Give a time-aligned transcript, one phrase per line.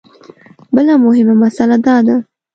[0.75, 2.15] بله مهمه مسله دا ده.